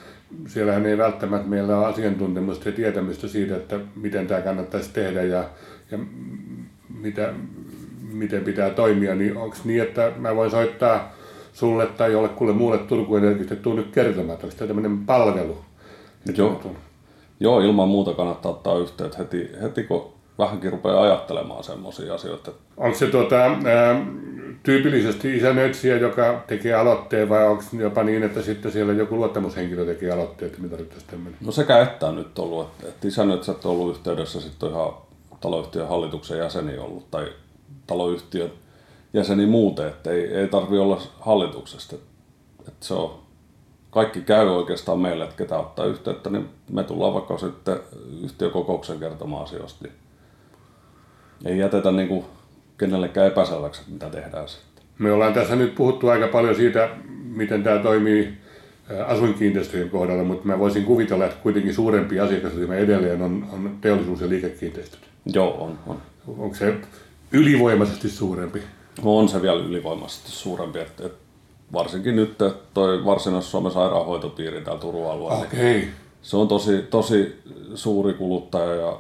siellähän 0.48 0.86
ei 0.86 0.98
välttämättä 0.98 1.48
meillä 1.48 1.78
ole 1.78 1.86
asiantuntemusta 1.86 2.70
ja 2.70 2.76
tietämystä 2.76 3.28
siitä, 3.28 3.56
että 3.56 3.80
miten 3.96 4.28
tämä 4.28 4.42
kannattaisi 4.42 4.94
tehdä 4.94 5.24
ja, 5.24 5.44
ja 5.92 6.00
mitä, 7.00 7.34
miten 8.14 8.44
pitää 8.44 8.70
toimia, 8.70 9.16
niin 9.16 9.38
onko 9.38 9.56
niin, 9.64 9.82
että 9.82 10.12
mä 10.18 10.36
voin 10.36 10.52
soittaa 10.52 11.12
sulle 11.54 11.86
tai 11.86 12.12
jollekulle 12.12 12.54
muulle 12.54 12.78
Turku 12.78 13.16
Energiasta, 13.16 13.54
että 13.54 13.64
tuu 13.64 13.74
nyt 13.74 13.92
kertomaan, 13.92 14.34
että 14.34 14.48
onko 14.48 14.58
tämä 14.58 14.68
tämmöinen 14.68 15.06
palvelu? 15.06 15.58
Joo. 16.38 16.62
Joo, 17.40 17.60
ilman 17.60 17.88
muuta 17.88 18.14
kannattaa 18.14 18.52
ottaa 18.52 18.78
yhteyttä 18.78 19.18
heti, 19.18 19.52
heti 19.62 19.84
kun 19.84 20.14
vähänkin 20.38 20.72
rupeaa 20.72 21.04
ajattelemaan 21.04 21.64
semmoisia 21.64 22.14
asioita. 22.14 22.52
Onko 22.78 22.98
se 22.98 23.08
tuota, 23.08 23.36
ää, 23.36 24.06
tyypillisesti 24.64 25.38
isännöitsijä, 25.38 25.98
joka 25.98 26.44
tekee 26.48 26.74
aloitteen 26.74 27.30
vai 27.30 27.48
onko 27.48 27.64
jopa 27.80 28.04
niin, 28.04 28.24
että 28.24 28.42
sitten 28.42 28.72
siellä 28.72 28.94
joku 28.94 29.16
luottamushenkilö 29.16 29.86
tekee 29.86 30.12
aloitteet, 30.12 30.52
että 30.52 30.62
mitä 30.62 30.72
tarvittaisiin 30.72 31.12
tämmöinen? 31.12 31.40
No 31.46 31.52
sekä 31.52 31.82
että 31.82 32.08
on 32.08 32.16
nyt 32.16 32.40
ollut, 32.40 32.68
että, 32.68 32.88
että 32.88 33.08
isännöitsijät 33.08 33.66
on 33.66 33.72
ollut 33.72 33.98
yhteydessä 33.98 34.42
sitten 34.42 34.70
ihan 34.70 34.94
taloyhtiön 35.42 35.88
hallituksen 35.88 36.38
jäseni 36.38 36.78
ollut 36.78 37.12
tai 37.12 37.28
taloyhtiön 37.88 38.52
jäseni 39.14 39.46
muuten, 39.46 39.88
että 39.88 40.12
ei, 40.12 40.34
ei 40.34 40.48
tarvi 40.48 40.78
olla 40.78 41.02
hallituksesta. 41.20 41.96
Että 42.68 42.86
se 42.86 42.94
on, 42.94 43.20
kaikki 43.90 44.22
käy 44.22 44.48
oikeastaan 44.48 45.00
meille, 45.00 45.24
että 45.24 45.36
ketä 45.36 45.60
ottaa 45.60 45.86
yhteyttä, 45.86 46.30
niin 46.30 46.50
me 46.72 46.84
tullaan 46.84 47.14
vaikka 47.14 47.38
sitten 47.38 47.80
yhtiökokouksen 48.24 49.00
kertomaan 49.00 49.44
asioista. 49.44 49.84
Niin 49.84 49.94
ei 51.46 51.58
jätetä 51.58 51.92
niin 51.92 52.08
kuin 52.08 52.26
kenellekään 52.78 53.28
epäselväksi, 53.28 53.82
mitä 53.88 54.10
tehdään 54.10 54.50
sitten. 54.50 54.84
Me 55.00 55.12
ollaan 55.12 55.34
tässä 55.34 55.56
nyt 55.56 55.76
puhuttu 55.76 56.08
aika 56.08 56.28
paljon 56.28 56.56
siitä, 56.56 56.90
miten 57.36 57.64
tämä 57.64 57.80
toimii 57.80 58.34
asuinkiinteistöjen 59.08 59.90
kohdalla, 59.90 60.24
mutta 60.24 60.48
mä 60.48 60.60
voisin 60.60 60.86
kuvitella, 60.86 61.26
että 61.26 61.38
kuitenkin 61.44 61.74
suurempi 61.74 62.20
asiakasryhmä 62.20 62.76
edelleen 62.76 63.22
on, 63.22 63.48
on 63.54 63.78
teollisuus- 63.82 64.22
ja 64.22 64.30
liikekiinteistöt. 64.30 65.00
Joo, 65.26 65.64
on, 65.64 65.80
on. 65.88 65.98
Onko 66.28 66.56
se 66.56 66.76
ylivoimaisesti 67.32 68.10
suurempi? 68.10 68.62
On 69.04 69.30
se 69.30 69.42
vielä 69.42 69.62
ylivoimaisesti 69.62 70.32
suurempi, 70.32 70.80
että, 70.80 71.06
että 71.06 71.18
varsinkin 71.74 72.16
nyt 72.16 72.38
toi 72.74 73.06
Varsinais-Suomen 73.06 73.72
sairaanhoitopiiri 73.72 74.62
täällä 74.62 74.82
Turun 74.82 75.12
alueella. 75.12 75.46
Okay. 75.46 75.82
Se 76.22 76.38
on 76.38 76.48
tosi, 76.48 76.82
tosi 76.82 77.42
suuri 77.76 78.14
kuluttaja 78.14 78.76
ja, 78.76 78.98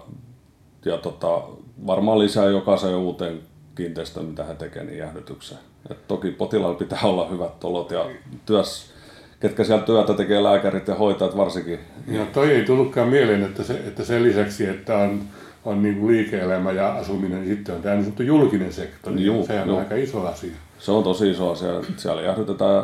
ja 0.86 0.98
tota, 0.98 1.42
varmaan 1.88 2.20
lisää 2.20 2.46
jokaisen 2.46 2.96
uuteen 2.96 3.40
kiinteistöön, 3.78 4.26
mitä 4.26 4.44
he 4.44 4.56
tekevät, 4.56 4.88
niin 4.88 4.98
jäähdytykseen. 4.98 5.62
Et 5.92 6.08
toki 6.08 6.32
potilaalla 6.32 6.78
pitää 6.78 7.00
olla 7.04 7.30
hyvät 7.30 7.64
olot 7.64 7.92
ja 7.92 8.06
työs, 8.46 8.94
ketkä 9.40 9.64
siellä 9.64 9.84
työtä 9.84 10.14
tekee 10.14 10.44
lääkärit 10.44 10.88
ja 10.88 10.96
hoitajat 10.96 11.38
varsinkin. 11.38 11.80
Ja 12.08 12.26
toi 12.26 12.52
ei 12.52 12.66
tullutkaan 12.66 13.10
mieleen, 13.10 13.44
että, 13.44 13.64
se, 13.64 13.74
että 13.74 14.04
sen 14.04 14.24
lisäksi, 14.24 14.66
että 14.66 14.98
on, 14.98 15.22
on 15.66 15.82
niin 15.84 15.96
kuin 16.00 16.16
liike-elämä 16.16 16.72
ja 16.72 16.94
asuminen, 16.94 17.42
niin 17.42 17.56
sitten 17.56 17.76
on 17.76 17.82
tämä 17.82 17.96
niin 17.96 18.04
sanottu 18.04 18.24
julkinen 18.24 18.74
sektori. 18.74 19.26
Juu, 19.26 19.46
Sehän 19.46 19.68
juu. 19.68 19.76
on 19.76 19.84
aika 19.84 19.96
iso 19.96 20.28
asia. 20.28 20.54
Se 20.80 20.92
on 20.92 21.04
tosi 21.04 21.32
iso 21.32 21.52
asia. 21.52 21.70
Siellä 21.98 22.22
jäähdytetään 22.22 22.84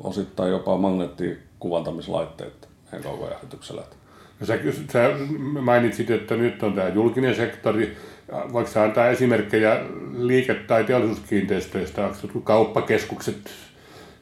osittain 0.00 0.50
jopa 0.50 0.76
magneettikuvantamislaitteet. 0.76 2.68
No 4.40 4.46
sä, 4.46 4.58
sä 4.92 5.10
mainitsit, 5.60 6.10
että 6.10 6.36
nyt 6.36 6.62
on 6.62 6.72
tämä 6.72 6.88
julkinen 6.88 7.34
sektori. 7.34 7.96
Voiko 8.52 8.70
sä 8.70 8.82
antaa 8.82 9.08
esimerkkejä 9.08 9.80
liike- 10.18 10.54
tai 10.54 10.84
teollisuuskiinteistöistä? 10.84 12.06
Onko 12.06 12.40
kauppakeskukset 12.40 13.50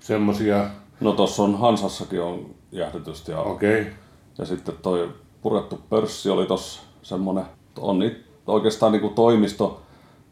semmoisia? 0.01 0.67
No 1.01 1.13
tuossa 1.13 1.43
on 1.43 1.59
Hansassakin 1.59 2.23
on 2.23 2.55
jäähdytystä. 2.73 3.33
Ja, 3.33 3.41
okay. 3.41 3.87
ja 4.39 4.45
sitten 4.45 4.75
toi 4.83 5.09
purettu 5.43 5.81
pörssi 5.91 6.31
oli 6.31 6.47
tuossa 6.47 6.83
semmoinen, 7.03 7.45
on 7.79 7.99
niitä 7.99 8.17
oikeastaan 8.47 8.93
niin 8.93 9.01
kuin 9.01 9.15
toimisto, 9.15 9.83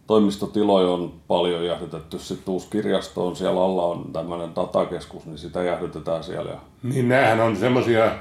toimistotiloja 0.07 0.89
on 0.89 1.13
paljon 1.29 1.65
jäähdytetty. 1.65 2.19
Sitten 2.19 2.53
uusi 2.55 2.67
kirjasto 2.71 3.27
on 3.27 3.37
siellä 3.37 3.65
alla, 3.65 3.85
on 3.85 4.13
tämmöinen 4.13 4.57
datakeskus, 4.57 5.27
niin 5.27 5.39
sitä 5.39 5.63
jäähdytetään 5.63 6.25
siellä. 6.25 6.53
Niin 6.83 7.09
näähän 7.09 7.41
on 7.41 7.57
semmoisia 7.57 8.13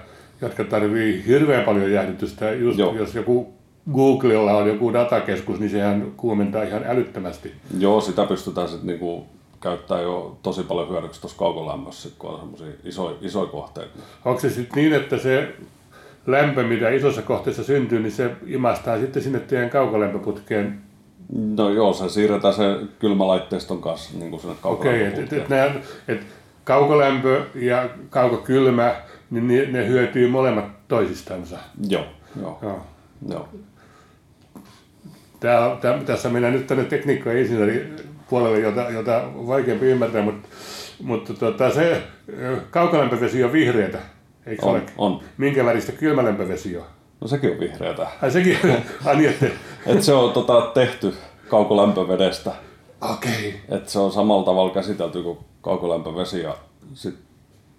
jotka 0.41 0.63
tarvii 0.63 1.23
hirveän 1.27 1.65
paljon 1.65 1.91
jäähdytystä. 1.91 2.51
Just 2.51 2.79
Joo. 2.79 2.95
jos 2.95 3.15
joku 3.15 3.53
Googlella 3.93 4.57
on 4.57 4.67
joku 4.67 4.93
datakeskus, 4.93 5.59
niin 5.59 5.69
sehän 5.69 6.11
kuumentaa 6.17 6.63
ihan 6.63 6.83
älyttömästi. 6.85 7.51
Joo, 7.79 8.01
sitä 8.01 8.25
pystytään 8.25 8.67
sitten 8.67 8.87
niinku 8.87 9.25
käyttää 9.61 10.01
jo 10.01 10.37
tosi 10.43 10.63
paljon 10.63 10.89
hyödyksi 10.89 11.21
tuossa 11.21 11.37
kaukolämmössä, 11.37 12.09
kun 12.19 12.29
on 12.29 12.39
semmoisia 12.39 12.67
isoja, 12.83 13.15
isoja 13.21 13.51
kohteita. 13.51 13.99
Onko 14.25 14.39
se 14.39 14.49
sitten 14.49 14.83
niin, 14.83 14.93
että 14.93 15.17
se 15.17 15.55
lämpö, 16.27 16.63
mitä 16.63 16.89
isossa 16.89 17.21
kohteessa 17.21 17.63
syntyy, 17.63 17.99
niin 17.99 18.11
se 18.11 18.31
imastaa 18.45 18.99
sitten 18.99 19.23
sinne 19.23 19.39
teidän 19.39 19.69
kaukolämpöputkeen 19.69 20.81
No 21.33 21.69
joo, 21.69 21.93
se 21.93 22.09
siirretään 22.09 22.53
se 22.53 22.63
kylmälaitteiston 22.99 23.81
kanssa 23.81 24.17
niin 24.17 24.29
kuin 24.29 24.41
sinne 24.41 24.55
Okei, 24.63 25.07
okay, 25.07 25.23
että 25.23 25.35
et, 25.35 25.51
et, 25.51 25.83
et 26.07 26.21
kaukolämpö 26.63 27.41
ja 27.55 27.89
kaukokylmä 28.09 28.95
niin 29.31 29.47
ne, 29.47 29.65
ne 29.65 29.87
hyötyy 29.87 30.27
molemmat 30.27 30.87
toisistansa. 30.87 31.57
Joo, 31.89 32.05
joo. 32.41 32.59
joo. 32.61 32.79
joo. 33.29 33.47
Tää, 35.39 35.77
tää, 35.81 36.03
tässä 36.05 36.29
mennään 36.29 36.53
nyt 36.53 36.67
tänne 36.67 36.83
tekniikka- 36.83 37.31
ja 37.31 37.39
insinööripuolelle, 37.39 38.59
jota, 38.59 38.89
jota 38.89 39.21
on 39.21 39.47
vaikeampi 39.47 39.85
ymmärtää, 39.85 40.21
mutta, 40.21 40.47
mutta 41.03 41.33
tota, 41.33 41.71
se 41.71 42.03
kaukolämpövesi 42.71 43.43
on 43.43 43.51
vihreätä, 43.51 43.97
eikö 44.45 44.65
on, 44.65 44.71
ole? 44.71 44.83
On. 44.97 45.19
Minkä 45.37 45.65
väristä 45.65 45.91
kylmälämpövesi 45.91 46.77
on? 46.77 46.85
No 47.21 47.27
sekin 47.27 47.51
on 47.51 47.59
vihreätä. 47.59 48.07
Ai 48.21 48.31
sekin, 48.31 48.57
ai 49.05 49.15
niin, 49.15 49.29
että... 49.29 49.45
Et 49.85 50.03
se 50.03 50.13
on 50.13 50.33
tota, 50.33 50.61
tehty 50.73 51.13
kaukolämpövedestä. 51.49 52.51
Okei. 53.13 53.31
Okay. 53.65 53.77
Et 53.77 53.89
se 53.89 53.99
on 53.99 54.11
samalla 54.11 54.45
tavalla 54.45 54.73
käsitelty 54.73 55.23
kuin 55.23 55.37
kaukolämpövesi 55.61 56.41
ja 56.41 56.57
sit 56.93 57.24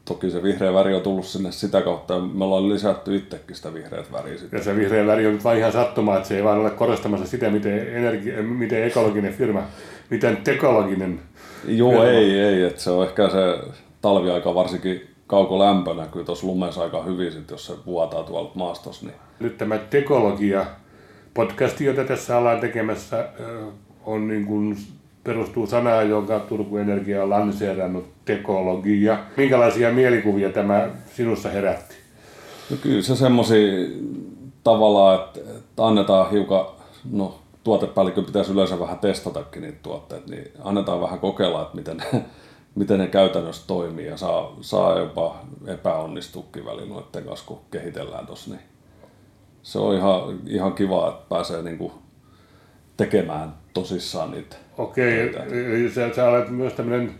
toki 0.08 0.30
se 0.30 0.42
vihreä 0.42 0.74
väri 0.74 0.94
on 0.94 1.02
tullut 1.02 1.26
sinne 1.26 1.52
sitä 1.52 1.82
kautta 1.82 2.14
ja 2.14 2.20
me 2.20 2.44
ollaan 2.44 2.68
lisätty 2.68 3.16
itsekin 3.16 3.56
sitä 3.56 3.74
vihreät 3.74 4.12
väriä. 4.12 4.38
Sitten. 4.38 4.58
Ja 4.58 4.64
se 4.64 4.76
vihreä 4.76 5.06
väri 5.06 5.26
on 5.26 5.32
nyt 5.32 5.44
vain 5.44 5.58
ihan 5.58 5.72
sattumaa, 5.72 6.16
että 6.16 6.28
se 6.28 6.36
ei 6.36 6.44
vaan 6.44 6.58
ole 6.58 6.70
korostamassa 6.70 7.26
sitä, 7.26 7.50
miten, 7.50 7.88
energi- 7.94 8.42
miten 8.42 8.84
ekologinen 8.84 9.34
firma, 9.34 9.62
miten 10.10 10.36
tekologinen 10.36 11.20
Joo, 11.68 11.90
firma. 11.90 12.04
ei, 12.06 12.40
ei. 12.40 12.62
Että 12.62 12.82
se 12.82 12.90
on 12.90 13.06
ehkä 13.06 13.28
se 13.28 13.58
talviaika 14.02 14.54
varsinkin 14.54 15.06
kaukolämpö 15.26 15.94
näkyy 15.94 16.24
tuossa 16.24 16.46
lumessa 16.46 16.82
aika 16.82 17.02
hyvin, 17.02 17.32
sit, 17.32 17.50
jos 17.50 17.66
se 17.66 17.72
vuotaa 17.86 18.22
tuolla 18.22 18.50
maastossa. 18.54 19.06
Niin. 19.06 19.16
Nyt 19.40 19.58
tämä 19.58 19.78
tekologia 19.78 20.66
podcasti, 21.34 21.84
jota 21.84 22.04
tässä 22.04 22.38
ollaan 22.38 22.60
tekemässä, 22.60 23.28
on 24.04 24.28
niin 24.28 24.46
kuin 24.46 24.76
perustuu 25.24 25.66
sanaan, 25.66 26.08
jonka 26.10 26.40
Turku 26.40 26.76
Energia 26.76 27.22
on 27.22 27.30
lanseerannut, 27.30 28.15
tekologia. 28.26 29.18
Minkälaisia 29.36 29.92
mielikuvia 29.92 30.50
tämä 30.50 30.88
sinussa 31.14 31.48
herätti? 31.48 31.94
No 32.70 32.76
kyllä 32.82 33.02
se 33.02 33.16
semmoisia 33.16 33.88
tavallaan, 34.64 35.14
että, 35.14 35.40
että 35.58 35.86
annetaan 35.86 36.30
hiukan, 36.30 36.66
no 37.10 37.38
tuotepäällikön 37.64 38.24
pitäisi 38.24 38.52
yleensä 38.52 38.80
vähän 38.80 38.98
testatakin 38.98 39.62
niitä 39.62 39.78
tuotteita, 39.82 40.30
niin 40.30 40.52
annetaan 40.64 41.00
vähän 41.00 41.18
kokeilla, 41.18 41.62
että 41.62 41.76
miten, 41.76 42.02
miten 42.74 42.98
ne 42.98 43.06
käytännössä 43.06 43.66
toimii 43.66 44.06
ja 44.06 44.16
saa, 44.16 44.56
saa 44.60 44.98
jopa 44.98 45.40
epäonnistukin 45.66 46.64
välillä 46.64 46.94
noiden 46.94 47.24
kanssa, 47.24 47.46
kun 47.46 47.60
kehitellään 47.70 48.26
tuossa. 48.26 48.50
Niin 48.50 48.62
se 49.62 49.78
on 49.78 49.94
ihan, 49.94 50.38
ihan 50.46 50.72
kiva, 50.72 51.08
että 51.08 51.24
pääsee 51.28 51.62
niinku 51.62 51.92
tekemään 52.96 53.54
tosissaan 53.74 54.30
niitä. 54.30 54.56
Okei, 54.78 55.34
eli 55.50 55.90
sä, 55.90 56.14
sä 56.14 56.28
olet 56.28 56.50
myös 56.50 56.72
tämmöinen 56.72 57.14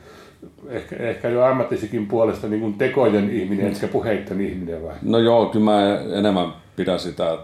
ehkä, 0.69 0.97
ehkä 0.97 1.29
jo 1.29 1.45
ammattisikin 1.45 2.07
puolesta 2.07 2.49
niin 2.49 2.61
kuin 2.61 2.75
tekojen 2.75 3.31
ihminen, 3.31 3.67
etkä 3.67 3.89
puheitten 3.89 4.41
ihminen 4.41 4.83
vai? 4.83 4.95
No 5.03 5.19
joo, 5.19 5.47
kyllä 5.47 5.65
mä 5.65 6.01
enemmän 6.19 6.53
pidän 6.77 6.99
sitä, 6.99 7.39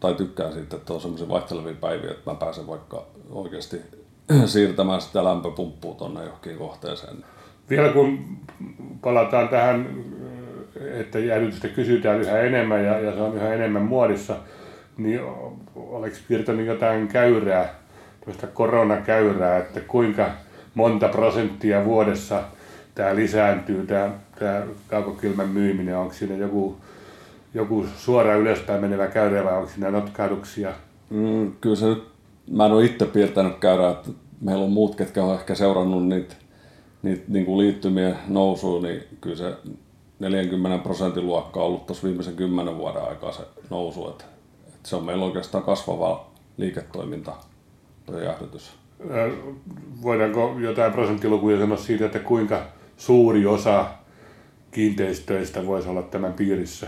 tai 0.00 0.14
tykkään 0.14 0.52
siitä, 0.52 0.76
että 0.76 0.92
on 0.92 1.00
semmoisia 1.00 1.28
vaihtelevia 1.28 1.74
päiviä, 1.80 2.10
että 2.10 2.30
mä 2.30 2.36
pääsen 2.36 2.66
vaikka 2.66 3.06
oikeasti 3.30 3.80
siirtämään 4.44 5.00
sitä 5.00 5.24
lämpöpumppua 5.24 5.94
tuonne 5.94 6.24
johonkin 6.24 6.56
kohteeseen. 6.56 7.16
Vielä 7.70 7.88
kun 7.88 8.18
palataan 9.02 9.48
tähän 9.48 9.86
että 11.00 11.18
jäähdytystä 11.18 11.68
kysytään 11.68 12.20
yhä 12.20 12.40
enemmän 12.40 12.84
ja, 12.84 12.98
ja 12.98 13.12
se 13.12 13.20
on 13.20 13.36
yhä 13.36 13.54
enemmän 13.54 13.82
muodissa, 13.82 14.36
niin 14.96 15.20
oliko 15.76 16.16
piirtänyt 16.28 16.66
jotain 16.66 17.08
käyrää, 17.08 17.74
tämmöistä 18.20 18.46
koronakäyrää, 18.46 19.58
että 19.58 19.80
kuinka 19.80 20.30
monta 20.74 21.08
prosenttia 21.08 21.84
vuodessa 21.84 22.42
tämä 22.94 23.14
lisääntyy, 23.14 23.86
tämä, 23.86 24.10
tämä 24.38 24.62
kaukokylmän 24.88 25.48
myyminen, 25.48 25.98
onko 25.98 26.14
siinä 26.14 26.34
joku, 26.34 26.76
joku 27.54 27.86
suora 27.96 28.34
ylöspäin 28.34 28.80
menevä 28.80 29.06
käyrä 29.06 29.44
vai 29.44 29.56
onko 29.56 29.68
siinä 29.68 29.90
notkahduksia? 29.90 30.72
Mm, 31.10 31.52
kyllä 31.60 31.76
se 31.76 31.86
nyt, 31.86 32.04
mä 32.50 32.66
en 32.66 32.72
ole 32.72 32.84
itse 32.84 33.06
piirtänyt 33.06 33.58
käyrää, 33.58 33.90
että 33.90 34.10
meillä 34.40 34.64
on 34.64 34.72
muut, 34.72 34.94
ketkä 34.94 35.24
on 35.24 35.34
ehkä 35.34 35.54
seurannut 35.54 36.06
niitä, 36.06 36.34
niitä 37.02 37.24
niin 37.28 37.46
kuin 37.46 37.58
liittymien 37.58 38.16
nousua, 38.28 38.82
niin 38.82 39.02
kyllä 39.20 39.36
se 39.36 39.54
40 40.18 40.82
prosentin 40.82 41.26
luokka 41.26 41.60
on 41.60 41.66
ollut 41.66 41.86
tuossa 41.86 42.06
viimeisen 42.06 42.36
kymmenen 42.36 42.78
vuoden 42.78 43.02
aikaa 43.02 43.32
se 43.32 43.42
nousu, 43.70 44.08
että, 44.08 44.24
että 44.68 44.88
se 44.88 44.96
on 44.96 45.04
meillä 45.04 45.24
oikeastaan 45.24 45.64
kasvava 45.64 46.26
liiketoiminta, 46.56 47.32
tuo 48.06 48.18
jäähdytys. 48.18 48.81
Voidaanko 50.02 50.56
jotain 50.58 50.92
prosenttilukuja 50.92 51.58
sanoa 51.58 51.76
siitä, 51.76 52.06
että 52.06 52.18
kuinka 52.18 52.60
suuri 52.96 53.46
osa 53.46 53.86
kiinteistöistä 54.70 55.66
voisi 55.66 55.88
olla 55.88 56.02
tämän 56.02 56.32
piirissä? 56.32 56.86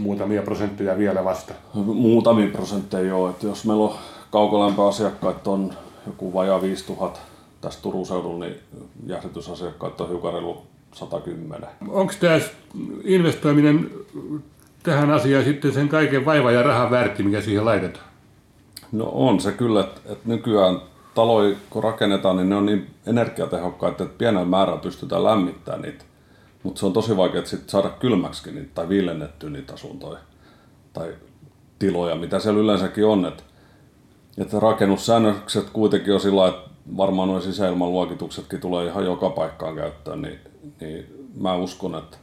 Muutamia 0.00 0.42
prosentteja 0.42 0.98
vielä 0.98 1.24
vasta. 1.24 1.54
Muutamia 1.74 2.48
prosentteja 2.52 3.08
joo, 3.08 3.30
että 3.30 3.46
jos 3.46 3.64
meillä 3.64 3.84
on 3.84 3.94
kaukolämpöasiakkaat 4.30 5.46
on 5.46 5.72
joku 6.06 6.34
vajaa 6.34 6.62
5000 6.62 7.20
tässä 7.60 7.82
Turun 7.82 8.06
seudulla, 8.06 8.44
niin 8.44 8.58
jäähdytysasiakkaat 9.06 10.00
on 10.00 10.08
hiukan 10.08 10.32
reilu 10.32 10.62
110. 10.92 11.68
Onko 11.88 12.12
tämä 12.20 12.40
investoiminen 13.04 13.90
tähän 14.82 15.10
asiaan 15.10 15.44
sitten 15.44 15.72
sen 15.72 15.88
kaiken 15.88 16.24
vaiva 16.24 16.50
ja 16.50 16.62
rahan 16.62 16.90
väärti, 16.90 17.22
mikä 17.22 17.40
siihen 17.40 17.64
laitetaan? 17.64 18.06
No 18.92 19.10
on 19.12 19.40
se 19.40 19.52
kyllä, 19.52 19.80
että, 19.80 20.00
että 20.04 20.28
nykyään 20.28 20.80
taloja 21.14 21.56
kun 21.70 21.84
rakennetaan, 21.84 22.36
niin 22.36 22.48
ne 22.48 22.56
on 22.56 22.66
niin 22.66 22.90
energiatehokkaita, 23.06 24.04
että 24.04 24.18
pienellä 24.18 24.46
määrällä 24.46 24.80
pystytään 24.80 25.24
lämmittämään 25.24 25.82
niitä. 25.82 26.04
Mutta 26.62 26.80
se 26.80 26.86
on 26.86 26.92
tosi 26.92 27.16
vaikea 27.16 27.44
sit 27.44 27.68
saada 27.70 27.88
kylmäksi 27.88 28.52
niitä 28.52 28.70
tai 28.74 28.88
viilennettyä 28.88 29.50
niitä 29.50 29.72
asuntoja 29.72 30.18
tai 30.92 31.14
tiloja, 31.78 32.14
mitä 32.14 32.38
siellä 32.38 32.60
yleensäkin 32.60 33.06
on. 33.06 33.26
Että, 33.26 33.42
että 34.38 34.60
rakennussäännökset 34.60 35.70
kuitenkin 35.70 36.14
on 36.14 36.20
sillä 36.20 36.48
että 36.48 36.70
varmaan 36.96 37.28
nuo 37.28 37.40
sisäilmaluokituksetkin 37.40 38.60
tulee 38.60 38.86
ihan 38.86 39.04
joka 39.04 39.30
paikkaan 39.30 39.76
käyttöön, 39.76 40.22
niin, 40.22 40.38
niin 40.80 41.28
mä 41.40 41.54
uskon, 41.54 41.94
että, 41.94 42.16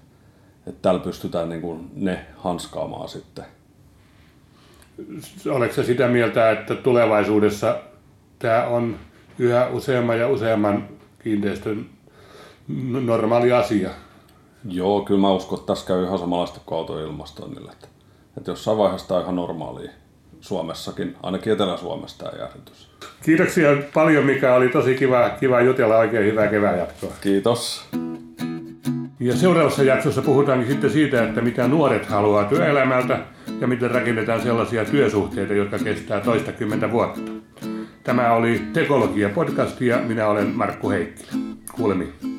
että 0.67 0.82
täällä 0.82 1.00
pystytään 1.00 1.50
niin 1.50 1.62
kuin 1.62 1.91
ne 1.96 2.25
hanskaamaan 2.38 3.10
sitten. 3.10 3.46
Oletko 5.50 5.84
sitä 5.84 6.08
mieltä, 6.08 6.51
että 6.51 6.75
tulevaisuudessa 6.75 7.79
tämä 8.39 8.67
on 8.67 8.96
yhä 9.39 9.67
useamman 9.67 10.20
ja 10.20 10.27
useamman 10.27 10.88
kiinteistön 11.24 11.86
normaali 13.06 13.51
asia? 13.51 13.89
Joo, 14.70 15.01
kyllä 15.01 15.22
mä 15.22 15.32
uskon, 15.32 15.60
että 15.60 15.67
tässä 15.67 15.88
käy 15.88 16.03
ihan 16.03 16.20
samanlaista 16.20 16.60
kuin 16.65 16.77
autoilmastoinnille. 16.77 17.72
Että, 17.72 17.88
että 18.38 18.51
jossain 18.51 18.77
vaiheessa 18.77 19.08
tämä 19.08 19.17
on 19.17 19.24
ihan 19.24 19.36
normaalia 19.36 19.91
Suomessakin, 20.41 21.15
ainakin 21.24 21.53
Etelä-Suomessa 21.53 22.17
tämä 22.17 22.32
jäähdytys. 22.39 22.89
Kiitoksia 23.24 23.70
paljon 23.94 24.25
Mika, 24.25 24.56
oli 24.56 24.70
tosi 24.70 24.96
kiva, 24.96 25.29
kiva 25.29 25.62
jutella, 25.62 25.98
oikein 25.98 26.25
hyvää 26.25 26.48
kevään 26.48 26.77
jatkoa. 26.79 27.12
Kiitos. 27.22 27.86
Ja 29.20 29.36
seuraavassa 29.36 29.84
jaksossa 29.84 30.22
puhutaankin 30.22 30.67
sitten 30.67 30.89
siitä, 30.89 31.24
että 31.24 31.41
mitä 31.41 31.67
nuoret 31.67 32.06
haluaa 32.06 32.44
työelämältä 32.44 33.20
ja 33.62 33.67
miten 33.67 33.91
rakennetaan 33.91 34.41
sellaisia 34.41 34.86
työsuhteita, 34.86 35.53
jotka 35.53 35.79
kestää 35.79 36.20
toista 36.20 36.51
kymmentä 36.51 36.91
vuotta. 36.91 37.31
Tämä 38.07 38.33
oli 38.33 38.61
Tekologia 38.74 39.29
podcast 39.29 39.81
ja 39.81 39.98
minä 39.98 40.27
olen 40.27 40.48
Markku 40.48 40.89
Heikkilä. 40.89 41.31
Kuulemiin. 41.72 42.36